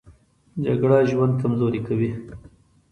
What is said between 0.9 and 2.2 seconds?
ژوند کمزوری کوي